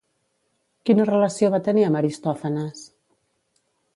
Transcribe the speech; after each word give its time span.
Quina 0.89 1.05
relació 1.09 1.51
va 1.55 1.59
tenir 1.69 1.85
amb 1.89 2.01
Aristòfanes? 2.01 2.83